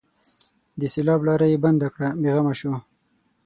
د 0.79 0.81
سېلاب 0.93 1.21
لاره 1.27 1.45
یې 1.51 1.57
بنده 1.65 1.87
کړه؛ 1.93 2.09
بې 2.21 2.31
غمه 2.35 2.53
شو. 2.59 2.73